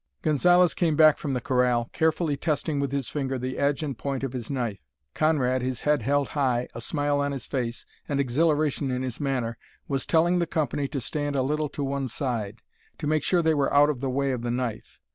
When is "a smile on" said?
6.73-7.31